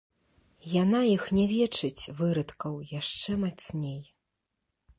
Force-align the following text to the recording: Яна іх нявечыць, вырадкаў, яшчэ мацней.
Яна 0.81 1.01
іх 1.15 1.23
нявечыць, 1.39 2.09
вырадкаў, 2.21 2.73
яшчэ 2.99 3.31
мацней. 3.45 4.01